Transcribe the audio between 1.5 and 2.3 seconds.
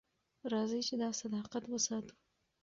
وساتو.